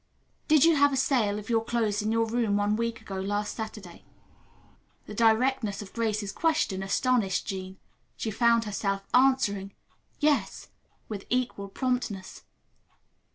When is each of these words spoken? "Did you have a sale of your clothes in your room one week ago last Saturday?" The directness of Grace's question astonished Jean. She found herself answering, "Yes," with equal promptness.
"Did 0.47 0.65
you 0.65 0.77
have 0.77 0.91
a 0.91 0.97
sale 0.97 1.37
of 1.37 1.47
your 1.47 1.63
clothes 1.63 2.01
in 2.01 2.11
your 2.11 2.25
room 2.25 2.57
one 2.57 2.75
week 2.75 3.01
ago 3.01 3.17
last 3.19 3.55
Saturday?" 3.55 4.03
The 5.05 5.13
directness 5.13 5.83
of 5.83 5.93
Grace's 5.93 6.31
question 6.31 6.81
astonished 6.81 7.45
Jean. 7.45 7.77
She 8.17 8.31
found 8.31 8.63
herself 8.65 9.03
answering, 9.13 9.75
"Yes," 10.19 10.69
with 11.07 11.27
equal 11.29 11.67
promptness. 11.69 12.45